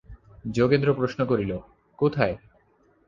[0.49, 1.51] যোগেন্দ্র প্রশ্ন করিল,
[1.99, 2.35] কোথায়?